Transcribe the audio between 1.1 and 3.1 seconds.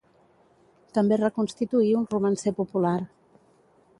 reconstituí un Romancer popular.